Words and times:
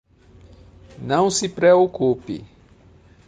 Não 0.97 1.29
se 1.29 1.47
preocupe 1.47 2.43